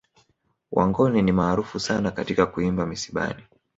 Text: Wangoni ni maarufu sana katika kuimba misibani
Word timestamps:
Wangoni 0.71 1.21
ni 1.21 1.31
maarufu 1.31 1.79
sana 1.79 2.11
katika 2.11 2.45
kuimba 2.45 2.85
misibani 2.85 3.43